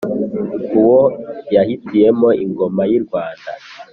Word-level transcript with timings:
Uwo 0.81 1.01
yahitiyemo 1.55 2.29
ingoma 2.43 2.81
y’i 2.91 2.99
Rwanda 3.05 3.51